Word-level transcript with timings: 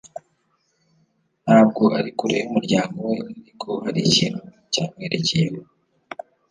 ntabwo 1.43 1.83
ari 1.97 2.11
kure 2.17 2.35
yumuryango 2.43 2.99
we, 3.11 3.17
ariko 3.39 3.67
harikintu 3.85 4.41
cyamwerekeyeho 4.73 5.59